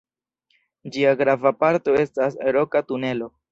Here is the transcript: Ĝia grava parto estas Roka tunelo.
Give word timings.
Ĝia 0.95 1.11
grava 1.19 1.53
parto 1.65 1.97
estas 2.07 2.41
Roka 2.59 2.85
tunelo. 2.91 3.33